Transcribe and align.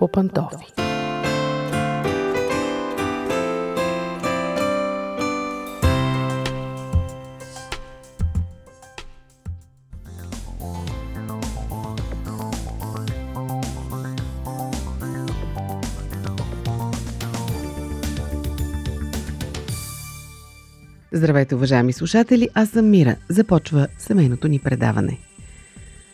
по 0.00 0.08
пантофи. 0.08 0.66
Здравейте, 21.12 21.54
уважаеми 21.54 21.92
слушатели! 21.92 22.48
Аз 22.54 22.68
съм 22.68 22.90
Мира. 22.90 23.16
Започва 23.28 23.88
семейното 23.98 24.48
ни 24.48 24.58
предаване. 24.58 25.18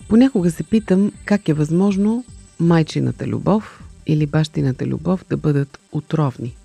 Понякога 0.09 0.51
се 0.51 0.63
питам 0.63 1.13
как 1.25 1.49
е 1.49 1.55
възможно 1.55 2.25
майчината 2.61 3.27
любов 3.27 3.83
или 4.07 4.27
бащината 4.27 4.87
любов 4.87 5.25
да 5.31 5.37
бъдат 5.37 5.79
отровни. 5.93 6.57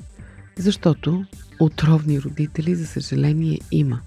Защото 0.58 1.26
отровни 1.60 2.22
родители, 2.22 2.76
за 2.76 2.88
съжаление, 2.88 3.60
има. 3.72 4.00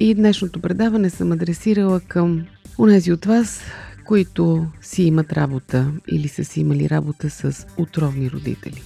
И 0.00 0.14
днешното 0.14 0.60
предаване 0.60 1.10
съм 1.10 1.32
адресирала 1.32 2.00
към 2.00 2.46
унези 2.78 3.12
от 3.12 3.24
вас, 3.24 3.60
които 4.04 4.66
си 4.82 5.02
имат 5.02 5.32
работа 5.32 5.92
или 6.08 6.28
са 6.28 6.44
си 6.44 6.60
имали 6.60 6.90
работа 6.90 7.30
с 7.30 7.66
отровни 7.76 8.30
родители. 8.30 8.82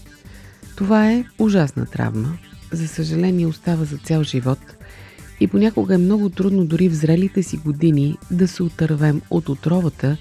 Това 0.76 1.12
е 1.12 1.24
ужасна 1.38 1.86
травма. 1.86 2.38
За 2.72 2.88
съжаление 2.88 3.46
остава 3.46 3.84
за 3.84 3.96
цял 3.96 4.22
живот 4.22 4.58
и 5.40 5.46
понякога 5.46 5.94
е 5.94 5.98
много 5.98 6.30
трудно 6.30 6.64
дори 6.64 6.88
в 6.88 6.94
зрелите 6.94 7.42
си 7.42 7.56
години 7.56 8.16
да 8.30 8.48
се 8.48 8.62
отървем 8.62 9.20
от 9.30 9.48
отровата, 9.48 10.16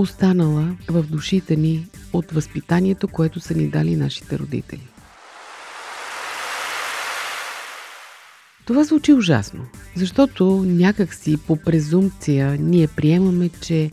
останала 0.00 0.76
в 0.88 1.02
душите 1.02 1.56
ни 1.56 1.86
от 2.12 2.32
възпитанието, 2.32 3.08
което 3.08 3.40
са 3.40 3.54
ни 3.54 3.68
дали 3.68 3.96
нашите 3.96 4.38
родители. 4.38 4.88
Това 8.64 8.84
звучи 8.84 9.12
ужасно, 9.12 9.66
защото 9.94 10.64
някакси 10.66 11.36
по 11.46 11.56
презумпция 11.56 12.56
ние 12.60 12.88
приемаме, 12.88 13.48
че 13.48 13.90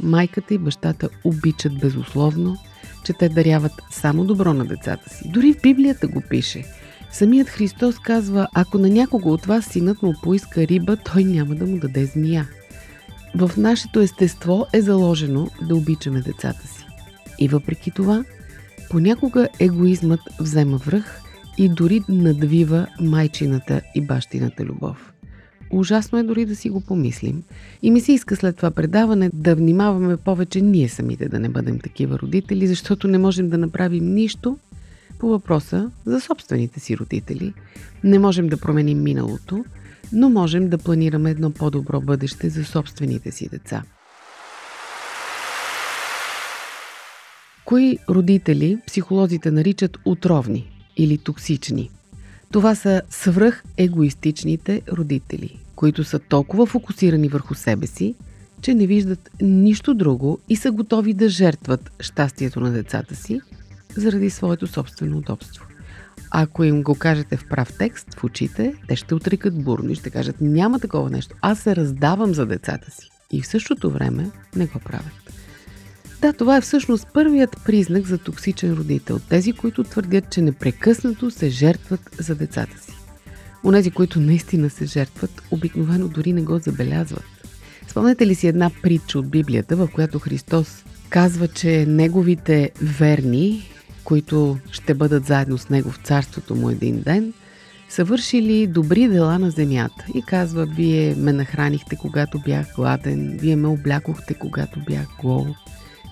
майката 0.00 0.54
и 0.54 0.58
бащата 0.58 1.08
обичат 1.24 1.80
безусловно, 1.80 2.56
че 3.04 3.12
те 3.12 3.28
даряват 3.28 3.72
само 3.90 4.24
добро 4.24 4.54
на 4.54 4.64
децата 4.64 5.10
си. 5.10 5.30
Дори 5.30 5.52
в 5.52 5.62
Библията 5.62 6.08
го 6.08 6.22
пише. 6.30 6.64
Самият 7.12 7.48
Христос 7.48 7.98
казва, 7.98 8.48
ако 8.54 8.78
на 8.78 8.88
някого 8.88 9.32
от 9.32 9.46
вас 9.46 9.64
синът 9.64 10.02
му 10.02 10.14
поиска 10.22 10.66
риба, 10.66 10.96
той 10.96 11.24
няма 11.24 11.54
да 11.54 11.66
му 11.66 11.78
даде 11.78 12.06
змия. 12.06 12.48
В 13.38 13.50
нашето 13.56 14.00
естество 14.00 14.66
е 14.72 14.80
заложено 14.80 15.48
да 15.68 15.76
обичаме 15.76 16.20
децата 16.20 16.66
си. 16.66 16.86
И 17.38 17.48
въпреки 17.48 17.90
това, 17.90 18.24
понякога 18.90 19.48
егоизмът 19.60 20.20
взема 20.40 20.76
връх 20.76 21.20
и 21.58 21.68
дори 21.68 22.00
надвива 22.08 22.86
майчината 23.00 23.80
и 23.94 24.00
бащината 24.00 24.64
любов. 24.64 25.12
Ужасно 25.70 26.18
е 26.18 26.22
дори 26.22 26.44
да 26.44 26.56
си 26.56 26.70
го 26.70 26.80
помислим. 26.80 27.42
И 27.82 27.90
ми 27.90 28.00
се 28.00 28.12
иска 28.12 28.36
след 28.36 28.56
това 28.56 28.70
предаване 28.70 29.30
да 29.34 29.54
внимаваме 29.54 30.16
повече 30.16 30.60
ние 30.60 30.88
самите 30.88 31.28
да 31.28 31.38
не 31.38 31.48
бъдем 31.48 31.78
такива 31.78 32.18
родители, 32.18 32.66
защото 32.66 33.08
не 33.08 33.18
можем 33.18 33.48
да 33.48 33.58
направим 33.58 34.14
нищо 34.14 34.58
по 35.18 35.28
въпроса 35.28 35.90
за 36.06 36.20
собствените 36.20 36.80
си 36.80 36.98
родители. 36.98 37.54
Не 38.04 38.18
можем 38.18 38.48
да 38.48 38.56
променим 38.56 39.02
миналото, 39.02 39.64
но 40.12 40.30
можем 40.30 40.68
да 40.68 40.78
планираме 40.78 41.30
едно 41.30 41.50
по-добро 41.50 42.00
бъдеще 42.00 42.48
за 42.48 42.64
собствените 42.64 43.30
си 43.30 43.48
деца. 43.48 43.82
Кои 47.64 47.98
родители 48.08 48.78
психолозите 48.86 49.50
наричат 49.50 49.98
отровни 50.04 50.70
или 50.96 51.18
токсични? 51.18 51.90
Това 52.52 52.74
са 52.74 53.02
свръх 53.10 53.64
егоистичните 53.76 54.82
родители, 54.92 55.58
които 55.76 56.04
са 56.04 56.18
толкова 56.18 56.66
фокусирани 56.66 57.28
върху 57.28 57.54
себе 57.54 57.86
си, 57.86 58.14
че 58.62 58.74
не 58.74 58.86
виждат 58.86 59.30
нищо 59.42 59.94
друго 59.94 60.38
и 60.48 60.56
са 60.56 60.70
готови 60.72 61.14
да 61.14 61.28
жертват 61.28 61.90
щастието 62.00 62.60
на 62.60 62.70
децата 62.70 63.14
си 63.14 63.40
заради 63.96 64.30
своето 64.30 64.66
собствено 64.66 65.18
удобство. 65.18 65.66
Ако 66.30 66.64
им 66.64 66.82
го 66.82 66.94
кажете 66.94 67.36
в 67.36 67.48
прав 67.48 67.72
текст 67.78 68.14
в 68.14 68.24
очите, 68.24 68.74
те 68.88 68.96
ще 68.96 69.14
отрикат 69.14 69.64
бурно 69.64 69.90
и 69.90 69.94
ще 69.94 70.10
кажат 70.10 70.36
няма 70.40 70.80
такова 70.80 71.10
нещо. 71.10 71.36
Аз 71.40 71.58
се 71.58 71.76
раздавам 71.76 72.34
за 72.34 72.46
децата 72.46 72.90
си. 72.90 73.10
И 73.32 73.42
в 73.42 73.46
същото 73.46 73.90
време 73.90 74.30
не 74.56 74.66
го 74.66 74.78
правят. 74.78 75.32
Да, 76.20 76.32
това 76.32 76.56
е 76.56 76.60
всъщност 76.60 77.08
първият 77.14 77.56
признак 77.64 78.06
за 78.06 78.18
токсичен 78.18 78.72
родител. 78.72 79.18
Тези, 79.28 79.52
които 79.52 79.84
твърдят, 79.84 80.30
че 80.30 80.42
непрекъснато 80.42 81.30
се 81.30 81.48
жертват 81.48 82.00
за 82.18 82.34
децата 82.34 82.78
си. 82.82 82.92
Онези, 83.64 83.90
които 83.90 84.20
наистина 84.20 84.70
се 84.70 84.84
жертват, 84.84 85.42
обикновено 85.50 86.08
дори 86.08 86.32
не 86.32 86.42
го 86.42 86.58
забелязват. 86.58 87.24
Спомнете 87.88 88.26
ли 88.26 88.34
си 88.34 88.48
една 88.48 88.70
притча 88.82 89.18
от 89.18 89.28
Библията, 89.28 89.76
в 89.76 89.88
която 89.94 90.18
Христос 90.18 90.84
казва, 91.08 91.48
че 91.48 91.86
неговите 91.86 92.70
верни, 92.82 93.70
които 94.06 94.58
ще 94.72 94.94
бъдат 94.94 95.26
заедно 95.26 95.58
с 95.58 95.68
него 95.68 95.90
в 95.90 96.00
царството 96.04 96.54
му 96.54 96.70
един 96.70 97.00
ден, 97.00 97.32
са 97.88 98.04
вършили 98.04 98.66
добри 98.66 99.08
дела 99.08 99.38
на 99.38 99.50
земята. 99.50 100.04
И 100.14 100.22
казва, 100.22 100.66
вие 100.66 101.14
ме 101.14 101.32
нахранихте, 101.32 101.96
когато 101.96 102.38
бях 102.38 102.66
гладен, 102.76 103.38
вие 103.40 103.56
ме 103.56 103.68
облякохте, 103.68 104.34
когато 104.34 104.80
бях 104.80 105.06
гол, 105.22 105.46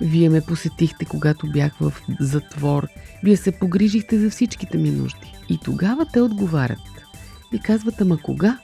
вие 0.00 0.28
ме 0.28 0.41
посетихте, 0.41 1.05
когато 1.05 1.47
бях 1.53 1.72
в 1.81 1.93
затвор, 2.21 2.87
вие 3.25 3.37
се 3.37 3.53
погрижихте 3.53 4.19
за 4.19 4.31
всичките 4.31 4.78
ми 4.78 4.91
нужди. 4.91 5.34
И 5.49 5.59
тогава 5.65 6.06
те 6.12 6.21
отговарят 6.21 6.78
и 7.53 7.59
казват, 7.59 8.00
ама 8.00 8.19
кога? 8.22 8.59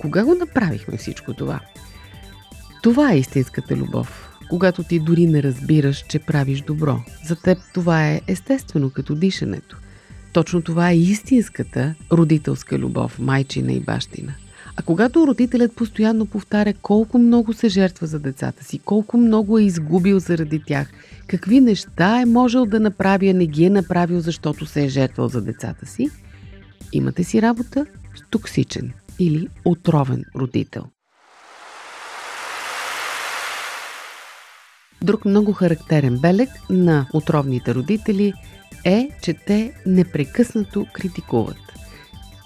Кога 0.00 0.24
го 0.24 0.34
направихме 0.34 0.96
всичко 0.96 1.34
това? 1.34 1.60
Това 2.82 3.12
е 3.12 3.18
истинската 3.18 3.76
любов 3.76 4.25
когато 4.50 4.82
ти 4.82 5.00
дори 5.00 5.26
не 5.26 5.42
разбираш, 5.42 6.04
че 6.08 6.18
правиш 6.18 6.60
добро. 6.60 6.98
За 7.24 7.36
теб 7.36 7.58
това 7.74 8.08
е 8.08 8.20
естествено, 8.26 8.90
като 8.90 9.14
дишането. 9.14 9.76
Точно 10.32 10.62
това 10.62 10.90
е 10.90 10.96
истинската 10.96 11.94
родителска 12.12 12.78
любов, 12.78 13.18
майчина 13.18 13.72
и 13.72 13.80
бащина. 13.80 14.34
А 14.76 14.82
когато 14.82 15.26
родителят 15.26 15.76
постоянно 15.76 16.26
повтаря 16.26 16.74
колко 16.82 17.18
много 17.18 17.52
се 17.52 17.68
жертва 17.68 18.06
за 18.06 18.18
децата 18.18 18.64
си, 18.64 18.78
колко 18.78 19.16
много 19.16 19.58
е 19.58 19.62
изгубил 19.62 20.18
заради 20.18 20.62
тях, 20.66 20.90
какви 21.26 21.60
неща 21.60 22.20
е 22.20 22.26
можел 22.26 22.66
да 22.66 22.80
направи, 22.80 23.28
а 23.28 23.34
не 23.34 23.46
ги 23.46 23.64
е 23.64 23.70
направил, 23.70 24.20
защото 24.20 24.66
се 24.66 24.84
е 24.84 24.88
жертвал 24.88 25.28
за 25.28 25.42
децата 25.42 25.86
си, 25.86 26.10
имате 26.92 27.24
си 27.24 27.42
работа 27.42 27.86
с 28.16 28.30
токсичен 28.30 28.92
или 29.18 29.48
отровен 29.64 30.24
родител. 30.36 30.84
Друг 35.02 35.24
много 35.24 35.52
характерен 35.52 36.18
белег 36.18 36.48
на 36.70 37.06
отровните 37.12 37.74
родители 37.74 38.32
е, 38.84 39.08
че 39.22 39.34
те 39.34 39.72
непрекъснато 39.86 40.86
критикуват. 40.92 41.56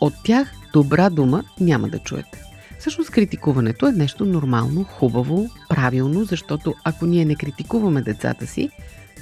От 0.01 0.15
тях 0.25 0.53
добра 0.73 1.11
дума 1.11 1.45
няма 1.61 1.89
да 1.89 1.99
чуете. 1.99 2.43
Всъщност 2.79 3.11
критикуването 3.11 3.87
е 3.87 3.93
нещо 3.93 4.25
нормално, 4.25 4.85
хубаво, 4.85 5.51
правилно, 5.69 6.25
защото 6.25 6.75
ако 6.85 7.07
ние 7.07 7.25
не 7.25 7.35
критикуваме 7.35 8.03
децата 8.03 8.47
си, 8.47 8.71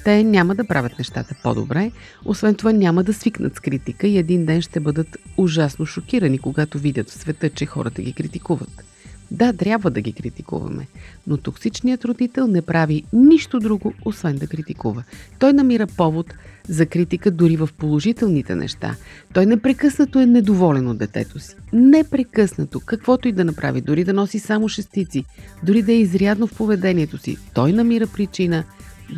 те 0.05 0.25
няма 0.25 0.55
да 0.55 0.67
правят 0.67 0.99
нещата 0.99 1.35
по-добре, 1.43 1.91
освен 2.25 2.55
това 2.55 2.73
няма 2.73 3.05
да 3.05 3.15
свикнат 3.15 3.57
с 3.57 3.61
критика 3.61 4.07
и 4.07 4.19
един 4.19 4.47
ден 4.47 4.63
ще 4.63 4.81
бъдат 4.81 5.17
ужасно 5.37 5.87
шокирани, 5.87 6.39
когато 6.39 6.79
видят 6.79 7.11
в 7.11 7.15
света, 7.15 7.51
че 7.51 7.67
хората 7.67 8.03
ги 8.03 8.13
критикуват. 8.13 8.85
Да, 9.31 9.53
трябва 9.53 9.91
да 9.91 10.01
ги 10.01 10.13
критикуваме, 10.13 10.87
но 11.27 11.37
токсичният 11.37 12.05
родител 12.05 12.47
не 12.47 12.63
прави 12.63 13.05
нищо 13.13 13.61
друго, 13.61 13.93
освен 14.05 14.37
да 14.37 14.47
критикува. 14.47 15.03
Той 15.39 15.53
намира 15.53 15.87
повод 15.87 16.35
за 16.69 16.87
критика 16.87 17.31
дори 17.31 17.57
в 17.57 17.69
положителните 17.79 18.55
неща. 18.55 18.97
Той 19.33 19.47
непрекъснато 19.47 20.21
е 20.21 20.27
недоволен 20.27 20.89
от 20.89 20.99
детето 20.99 21.39
си. 21.39 21.55
Непрекъснато, 21.73 22.81
каквото 22.81 23.29
и 23.29 23.33
да 23.33 23.45
направи, 23.45 23.81
дори 23.81 24.05
да 24.05 24.13
носи 24.13 24.39
само 24.39 24.69
шестици, 24.69 25.25
дори 25.63 25.83
да 25.83 25.93
е 25.93 26.01
изрядно 26.01 26.47
в 26.47 26.57
поведението 26.57 27.19
си, 27.19 27.37
той 27.55 27.73
намира 27.73 28.07
причина 28.07 28.65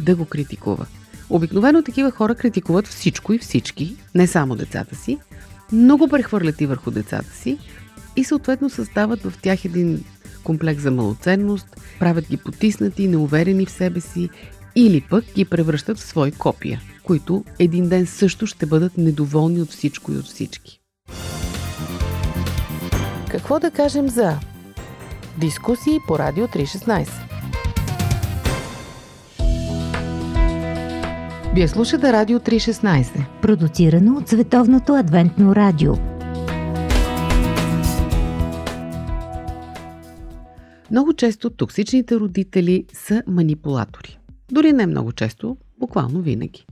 да 0.01 0.17
го 0.17 0.25
критикува. 0.25 0.87
Обикновено 1.31 1.83
такива 1.83 2.11
хора 2.11 2.35
критикуват 2.35 2.87
всичко 2.87 3.33
и 3.33 3.39
всички, 3.39 3.97
не 4.15 4.27
само 4.27 4.57
децата 4.57 4.97
си, 4.97 5.19
много 5.73 6.09
прехвърлят 6.09 6.61
и 6.61 6.67
върху 6.67 6.91
децата 6.91 7.35
си, 7.35 7.59
и 8.17 8.25
съответно 8.25 8.71
създават 8.71 9.23
в 9.23 9.33
тях 9.43 9.65
един 9.65 10.05
комплекс 10.45 10.83
за 10.83 10.91
малоценност, 10.91 11.67
правят 11.99 12.29
ги 12.29 12.37
потиснати, 12.37 13.09
неуверени 13.09 13.67
в 13.67 13.71
себе 13.71 14.01
си 14.01 14.29
или 14.77 15.01
пък 15.11 15.25
ги 15.35 15.45
превръщат 15.45 15.99
в 15.99 16.05
свои 16.05 16.33
копия, 16.33 16.81
които 17.03 17.45
един 17.59 17.89
ден 17.89 18.07
също 18.07 18.47
ще 18.47 18.67
бъдат 18.67 18.99
недоволни 18.99 19.63
от 19.63 19.71
всичко 19.71 20.13
и 20.13 20.17
от 20.17 20.25
всички. 20.25 20.81
Какво 23.31 23.61
да 23.61 23.71
кажем 23.71 24.09
за 24.09 24.39
дискусии 25.39 25.99
по 26.09 26.19
Радио 26.19 26.47
316? 26.47 27.09
Вие 31.55 31.69
слушате 31.69 32.13
Радио 32.13 32.39
316, 32.39 33.41
продуцирано 33.43 34.17
от 34.17 34.29
Световното 34.29 34.95
адвентно 34.95 35.55
радио. 35.55 36.10
Много 40.91 41.13
често 41.13 41.51
токсичните 41.51 42.17
родители 42.17 42.85
са 42.93 43.23
манипулатори. 43.27 44.19
Дори 44.53 44.73
не 44.73 44.87
много 44.87 45.13
често, 45.13 45.57
буквално 45.79 46.21
винаги. 46.21 46.67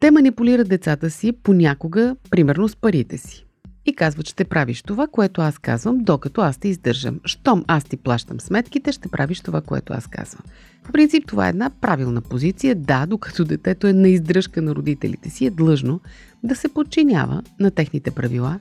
Те 0.00 0.10
манипулират 0.10 0.68
децата 0.68 1.10
си 1.10 1.32
понякога, 1.32 2.16
примерно 2.30 2.68
с 2.68 2.76
парите 2.76 3.18
си 3.18 3.46
и 3.86 3.94
казват, 3.94 4.28
ще 4.28 4.44
правиш 4.44 4.82
това, 4.82 5.06
което 5.06 5.40
аз 5.40 5.58
казвам, 5.58 5.98
докато 5.98 6.40
аз 6.40 6.58
те 6.58 6.68
издържам. 6.68 7.20
Щом 7.24 7.64
аз 7.66 7.84
ти 7.84 7.96
плащам 7.96 8.40
сметките, 8.40 8.92
ще 8.92 9.08
правиш 9.08 9.40
това, 9.40 9.60
което 9.60 9.92
аз 9.92 10.06
казвам. 10.06 10.42
В 10.84 10.92
принцип 10.92 11.26
това 11.26 11.46
е 11.46 11.50
една 11.50 11.70
правилна 11.70 12.20
позиция. 12.20 12.74
Да, 12.74 13.06
докато 13.06 13.44
детето 13.44 13.86
е 13.86 13.92
на 13.92 14.08
издръжка 14.08 14.62
на 14.62 14.74
родителите 14.74 15.30
си, 15.30 15.46
е 15.46 15.50
длъжно 15.50 16.00
да 16.42 16.56
се 16.56 16.68
подчинява 16.68 17.42
на 17.60 17.70
техните 17.70 18.10
правила, 18.10 18.60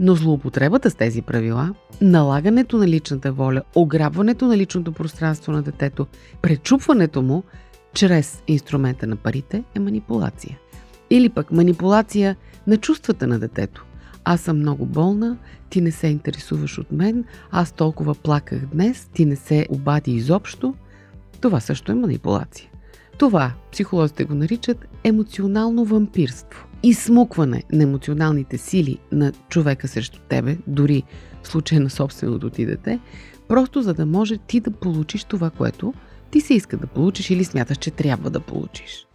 но 0.00 0.14
злоупотребата 0.14 0.90
с 0.90 0.94
тези 0.94 1.22
правила, 1.22 1.74
налагането 2.00 2.78
на 2.78 2.88
личната 2.88 3.32
воля, 3.32 3.62
ограбването 3.74 4.46
на 4.46 4.56
личното 4.56 4.92
пространство 4.92 5.52
на 5.52 5.62
детето, 5.62 6.06
пречупването 6.42 7.22
му 7.22 7.42
чрез 7.94 8.42
инструмента 8.48 9.06
на 9.06 9.16
парите 9.16 9.64
е 9.74 9.80
манипулация. 9.80 10.58
Или 11.10 11.28
пък 11.28 11.52
манипулация 11.52 12.36
на 12.66 12.76
чувствата 12.76 13.26
на 13.26 13.38
детето 13.38 13.84
аз 14.24 14.40
съм 14.40 14.58
много 14.58 14.86
болна, 14.86 15.36
ти 15.70 15.80
не 15.80 15.90
се 15.90 16.06
интересуваш 16.06 16.78
от 16.78 16.92
мен, 16.92 17.24
аз 17.50 17.72
толкова 17.72 18.14
плаках 18.14 18.66
днес, 18.66 19.10
ти 19.14 19.24
не 19.24 19.36
се 19.36 19.66
обади 19.70 20.12
изобщо. 20.12 20.74
Това 21.40 21.60
също 21.60 21.92
е 21.92 21.94
манипулация. 21.94 22.70
Това 23.18 23.52
психолозите 23.72 24.24
го 24.24 24.34
наричат 24.34 24.86
емоционално 25.04 25.84
вампирство. 25.84 26.66
Изсмукване 26.86 27.62
на 27.72 27.82
емоционалните 27.82 28.58
сили 28.58 28.98
на 29.12 29.32
човека 29.48 29.88
срещу 29.88 30.18
тебе, 30.28 30.58
дори 30.66 31.02
в 31.42 31.48
случай 31.48 31.78
на 31.78 31.90
собственото 31.90 32.50
ти 32.50 32.66
дете, 32.66 33.00
просто 33.48 33.82
за 33.82 33.94
да 33.94 34.06
може 34.06 34.38
ти 34.38 34.60
да 34.60 34.70
получиш 34.70 35.24
това, 35.24 35.50
което 35.50 35.94
ти 36.30 36.40
се 36.40 36.54
иска 36.54 36.76
да 36.76 36.86
получиш 36.86 37.30
или 37.30 37.44
смяташ, 37.44 37.76
че 37.76 37.90
трябва 37.90 38.30
да 38.30 38.40
получиш. 38.40 39.06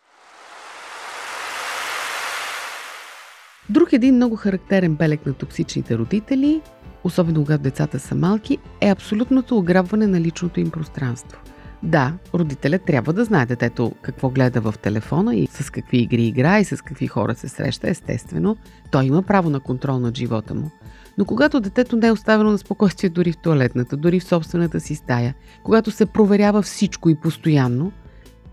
Друг 3.70 3.94
един 3.94 4.16
много 4.16 4.36
характерен 4.36 4.96
белег 4.96 5.26
на 5.26 5.34
токсичните 5.34 5.98
родители, 5.98 6.62
особено 7.04 7.42
когато 7.42 7.64
децата 7.64 8.00
са 8.00 8.16
малки, 8.16 8.58
е 8.82 8.90
абсолютното 8.90 9.58
ограбване 9.58 10.08
на 10.08 10.22
личното 10.22 10.60
им 10.60 10.72
пространство. 10.72 11.42
Да, 11.84 12.14
родителят 12.34 12.82
трябва 12.86 13.14
да 13.14 13.26
знае 13.26 13.46
детето 13.46 13.92
какво 14.02 14.30
гледа 14.30 14.62
в 14.62 14.76
телефона 14.82 15.36
и 15.36 15.48
с 15.48 15.70
какви 15.70 15.98
игри 15.98 16.24
играе 16.24 16.62
и 16.62 16.66
с 16.66 16.84
какви 16.84 17.08
хора 17.08 17.36
се 17.36 17.50
среща, 17.50 17.90
естествено. 17.90 18.58
Той 18.92 19.06
има 19.06 19.24
право 19.24 19.50
на 19.50 19.60
контрол 19.60 20.00
над 20.00 20.18
живота 20.18 20.56
му. 20.56 20.72
Но 21.18 21.26
когато 21.26 21.60
детето 21.60 21.96
не 21.96 22.08
е 22.08 22.12
оставено 22.12 22.52
на 22.52 22.58
спокойствие 22.58 23.10
дори 23.10 23.32
в 23.32 23.38
туалетната, 23.38 23.98
дори 23.98 24.20
в 24.20 24.24
собствената 24.24 24.80
си 24.80 24.96
стая, 24.96 25.36
когато 25.64 25.92
се 25.92 26.06
проверява 26.06 26.62
всичко 26.62 27.10
и 27.10 27.16
постоянно, 27.16 27.92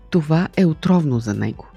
това 0.09 0.47
е 0.57 0.65
отровно 0.65 1.19
за 1.19 1.33
него 1.33 1.67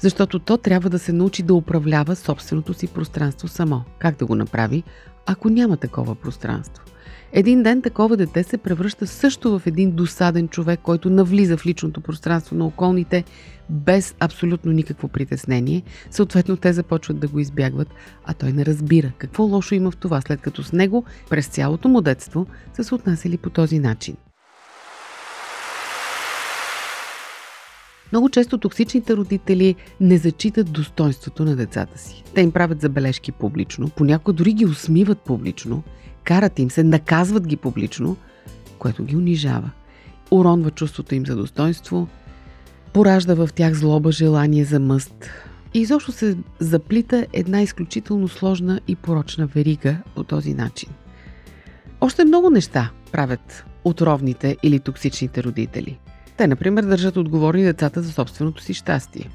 защото 0.00 0.38
то 0.38 0.56
трябва 0.56 0.90
да 0.90 0.98
се 0.98 1.12
научи 1.12 1.42
да 1.42 1.54
управлява 1.54 2.16
собственото 2.16 2.74
си 2.74 2.86
пространство 2.86 3.48
само. 3.48 3.82
Как 3.98 4.18
да 4.18 4.26
го 4.26 4.34
направи, 4.34 4.82
ако 5.26 5.48
няма 5.48 5.76
такова 5.76 6.14
пространство? 6.14 6.84
Един 7.32 7.62
ден 7.62 7.82
такова 7.82 8.16
дете 8.16 8.42
се 8.42 8.58
превръща 8.58 9.06
също 9.06 9.58
в 9.58 9.66
един 9.66 9.90
досаден 9.90 10.48
човек, 10.48 10.80
който 10.82 11.10
навлиза 11.10 11.56
в 11.56 11.66
личното 11.66 12.00
пространство 12.00 12.56
на 12.56 12.66
околните 12.66 13.24
без 13.70 14.14
абсолютно 14.20 14.72
никакво 14.72 15.08
притеснение. 15.08 15.82
Съответно, 16.10 16.56
те 16.56 16.72
започват 16.72 17.20
да 17.20 17.28
го 17.28 17.38
избягват, 17.38 17.88
а 18.24 18.34
той 18.34 18.52
не 18.52 18.66
разбира 18.66 19.12
какво 19.18 19.42
лошо 19.42 19.74
има 19.74 19.90
в 19.90 19.96
това, 19.96 20.20
след 20.20 20.40
като 20.40 20.62
с 20.62 20.72
него 20.72 21.04
през 21.30 21.46
цялото 21.46 21.88
му 21.88 22.00
детство 22.00 22.46
са 22.74 22.84
се 22.84 22.94
отнасяли 22.94 23.36
по 23.36 23.50
този 23.50 23.78
начин. 23.78 24.16
Много 28.12 28.28
често 28.28 28.58
токсичните 28.58 29.16
родители 29.16 29.74
не 30.00 30.18
зачитат 30.18 30.72
достоинството 30.72 31.44
на 31.44 31.56
децата 31.56 31.98
си. 31.98 32.24
Те 32.34 32.40
им 32.40 32.52
правят 32.52 32.80
забележки 32.80 33.32
публично, 33.32 33.90
понякога 33.96 34.32
дори 34.32 34.52
ги 34.52 34.66
усмиват 34.66 35.18
публично, 35.18 35.82
карат 36.24 36.58
им 36.58 36.70
се, 36.70 36.82
наказват 36.82 37.46
ги 37.46 37.56
публично, 37.56 38.16
което 38.78 39.04
ги 39.04 39.16
унижава. 39.16 39.70
Уронва 40.30 40.70
чувството 40.70 41.14
им 41.14 41.26
за 41.26 41.36
достоинство, 41.36 42.08
поражда 42.92 43.34
в 43.34 43.48
тях 43.54 43.74
злоба, 43.74 44.12
желание 44.12 44.64
за 44.64 44.80
мъст. 44.80 45.30
И 45.74 45.80
изобщо 45.80 46.12
се 46.12 46.36
заплита 46.58 47.26
една 47.32 47.62
изключително 47.62 48.28
сложна 48.28 48.80
и 48.88 48.96
порочна 48.96 49.46
верига 49.46 49.96
по 50.14 50.24
този 50.24 50.54
начин. 50.54 50.88
Още 52.00 52.24
много 52.24 52.50
неща 52.50 52.90
правят 53.12 53.64
отровните 53.84 54.56
или 54.62 54.80
токсичните 54.80 55.42
родители– 55.42 55.98
те, 56.40 56.46
например, 56.46 56.84
държат 56.84 57.16
отговорни 57.16 57.62
децата 57.62 58.02
за 58.02 58.12
собственото 58.12 58.62
си 58.62 58.74
щастие. 58.74 59.30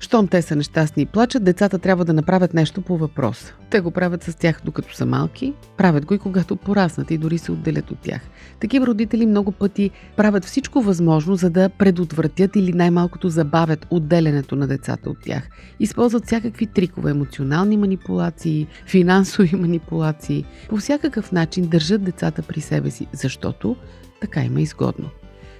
Щом 0.00 0.28
те 0.28 0.42
са 0.42 0.56
нещастни 0.56 1.02
и 1.02 1.06
плачат, 1.06 1.44
децата 1.44 1.78
трябва 1.78 2.04
да 2.04 2.12
направят 2.12 2.54
нещо 2.54 2.82
по 2.82 2.98
въпрос. 2.98 3.52
Те 3.70 3.80
го 3.80 3.90
правят 3.90 4.22
с 4.22 4.34
тях 4.34 4.60
докато 4.64 4.94
са 4.94 5.06
малки, 5.06 5.52
правят 5.76 6.06
го 6.06 6.14
и 6.14 6.18
когато 6.18 6.56
пораснат 6.56 7.10
и 7.10 7.18
дори 7.18 7.38
се 7.38 7.52
отделят 7.52 7.90
от 7.90 7.98
тях. 7.98 8.20
Такива 8.60 8.86
родители 8.86 9.26
много 9.26 9.52
пъти 9.52 9.90
правят 10.16 10.44
всичко 10.44 10.82
възможно, 10.82 11.36
за 11.36 11.50
да 11.50 11.68
предотвратят 11.68 12.56
или 12.56 12.72
най-малкото 12.72 13.28
забавят 13.28 13.86
отделянето 13.90 14.56
на 14.56 14.66
децата 14.66 15.10
от 15.10 15.18
тях. 15.22 15.48
Използват 15.80 16.26
всякакви 16.26 16.66
трикове, 16.66 17.10
емоционални 17.10 17.76
манипулации, 17.76 18.66
финансови 18.86 19.56
манипулации. 19.60 20.44
По 20.68 20.76
всякакъв 20.76 21.32
начин 21.32 21.68
държат 21.68 22.04
децата 22.04 22.42
при 22.42 22.60
себе 22.60 22.90
си, 22.90 23.06
защото 23.12 23.76
така 24.20 24.44
има 24.44 24.60
изгодно. 24.60 25.10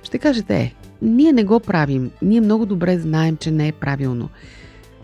Ще 0.07 0.19
кажете, 0.19 0.57
е, 0.57 0.75
ние 1.03 1.33
не 1.33 1.45
го 1.45 1.61
правим, 1.61 2.11
ние 2.23 2.41
много 2.41 2.67
добре 2.67 2.99
знаем, 2.99 3.37
че 3.37 3.51
не 3.51 3.69
е 3.69 3.73
правилно, 3.73 4.29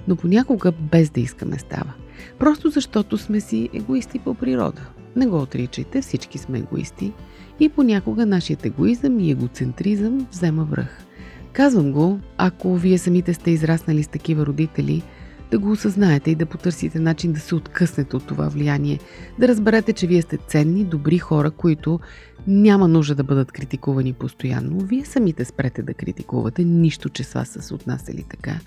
но 0.08 0.16
понякога 0.16 0.72
без 0.72 1.10
да 1.10 1.20
искаме 1.20 1.58
става. 1.58 1.92
Просто 2.38 2.70
защото 2.70 3.18
сме 3.18 3.40
си 3.40 3.68
егоисти 3.72 4.18
по 4.18 4.34
природа. 4.34 4.82
Не 5.16 5.26
го 5.26 5.38
отричайте, 5.38 6.02
всички 6.02 6.38
сме 6.38 6.58
егоисти 6.58 7.12
и 7.60 7.68
понякога 7.68 8.26
нашият 8.26 8.66
егоизъм 8.66 9.20
и 9.20 9.30
егоцентризъм 9.30 10.26
взема 10.32 10.64
връх. 10.64 11.04
Казвам 11.52 11.92
го, 11.92 12.18
ако 12.36 12.74
вие 12.74 12.98
самите 12.98 13.34
сте 13.34 13.50
израснали 13.50 14.02
с 14.02 14.08
такива 14.08 14.46
родители– 14.46 15.02
да 15.52 15.58
го 15.58 15.70
осъзнаете 15.70 16.30
и 16.30 16.34
да 16.34 16.46
потърсите 16.46 16.98
начин 16.98 17.32
да 17.32 17.40
се 17.40 17.54
откъснете 17.54 18.16
от 18.16 18.26
това 18.26 18.48
влияние, 18.48 18.98
да 19.38 19.48
разберете, 19.48 19.92
че 19.92 20.06
вие 20.06 20.22
сте 20.22 20.36
ценни, 20.36 20.84
добри 20.84 21.18
хора, 21.18 21.50
които 21.50 22.00
няма 22.46 22.88
нужда 22.88 23.14
да 23.14 23.24
бъдат 23.24 23.52
критикувани 23.52 24.12
постоянно. 24.12 24.80
Вие 24.80 25.04
самите 25.04 25.44
спрете 25.44 25.82
да 25.82 25.94
критикувате, 25.94 26.64
нищо, 26.64 27.08
че 27.08 27.24
с 27.24 27.32
вас 27.32 27.48
са 27.48 27.62
се 27.62 27.74
отнасяли 27.74 28.24
така. 28.30 28.60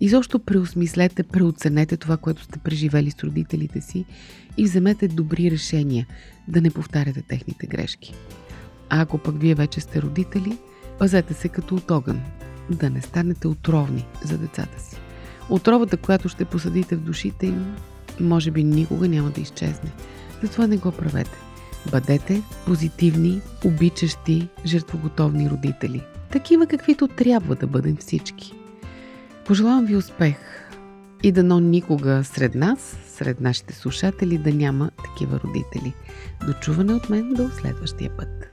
И 0.00 0.08
защо 0.08 0.38
преосмислете, 0.38 1.22
преоценете 1.22 1.96
това, 1.96 2.16
което 2.16 2.42
сте 2.42 2.58
преживели 2.58 3.10
с 3.10 3.24
родителите 3.24 3.80
си 3.80 4.04
и 4.56 4.64
вземете 4.64 5.08
добри 5.08 5.50
решения, 5.50 6.06
да 6.48 6.60
не 6.60 6.70
повтаряте 6.70 7.22
техните 7.22 7.66
грешки. 7.66 8.14
А 8.90 9.00
ако 9.00 9.18
пък 9.18 9.40
вие 9.40 9.54
вече 9.54 9.80
сте 9.80 10.02
родители, 10.02 10.58
пазете 10.98 11.34
се 11.34 11.48
като 11.48 11.74
от 11.74 11.90
огън, 11.90 12.20
да 12.70 12.90
не 12.90 13.02
станете 13.02 13.48
отровни 13.48 14.06
за 14.24 14.38
децата 14.38 14.80
си. 14.80 14.96
Отровата, 15.52 15.96
която 15.96 16.28
ще 16.28 16.44
посадите 16.44 16.96
в 16.96 17.00
душите 17.00 17.46
им, 17.46 17.74
може 18.20 18.50
би 18.50 18.64
никога 18.64 19.08
няма 19.08 19.30
да 19.30 19.40
изчезне. 19.40 19.92
Затова 20.42 20.66
не 20.66 20.76
го 20.76 20.92
правете. 20.92 21.36
Бъдете 21.90 22.42
позитивни, 22.66 23.40
обичащи, 23.64 24.48
жертвоготовни 24.66 25.50
родители. 25.50 26.02
Такива 26.30 26.66
каквито 26.66 27.08
трябва 27.08 27.54
да 27.54 27.66
бъдем 27.66 27.96
всички. 27.96 28.54
Пожелавам 29.46 29.86
ви 29.86 29.96
успех 29.96 30.36
и 31.22 31.32
дано 31.32 31.60
никога 31.60 32.24
сред 32.24 32.54
нас, 32.54 32.96
сред 33.06 33.40
нашите 33.40 33.74
слушатели, 33.74 34.38
да 34.38 34.52
няма 34.52 34.90
такива 35.04 35.40
родители. 35.44 35.94
Дочуване 36.46 36.94
от 36.94 37.10
мен 37.10 37.34
до 37.34 37.50
следващия 37.60 38.16
път. 38.16 38.51